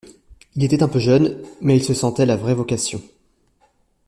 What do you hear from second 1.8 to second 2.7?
se sentait la vraie